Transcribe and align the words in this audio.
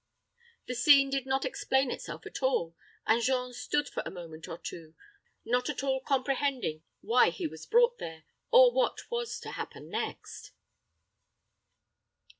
The 0.65 0.73
scene 0.73 1.11
did 1.11 1.27
not 1.27 1.45
explain 1.45 1.91
itself 1.91 2.25
at 2.25 2.41
all, 2.41 2.75
and 3.05 3.21
Jean 3.21 3.53
stood 3.53 3.87
for 3.87 4.01
a 4.03 4.09
moment 4.09 4.47
or 4.47 4.57
two, 4.57 4.95
not 5.45 5.69
at 5.69 5.83
all 5.83 5.99
comprehending 6.01 6.81
why 7.01 7.29
he 7.29 7.45
was 7.45 7.67
brought 7.67 7.99
there, 7.99 8.23
or 8.49 8.71
what 8.71 9.11
was 9.11 9.39
to 9.41 9.51
happen 9.51 9.89
next. 9.91 10.53